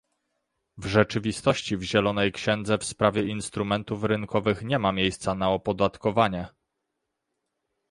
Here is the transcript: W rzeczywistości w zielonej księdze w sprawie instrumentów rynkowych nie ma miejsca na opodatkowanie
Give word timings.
W 0.77 0.85
rzeczywistości 0.85 1.77
w 1.77 1.81
zielonej 1.83 2.31
księdze 2.31 2.77
w 2.77 2.83
sprawie 2.85 3.23
instrumentów 3.23 4.03
rynkowych 4.03 4.61
nie 4.61 4.79
ma 4.79 4.91
miejsca 4.91 5.35
na 5.35 5.49
opodatkowanie 5.49 6.47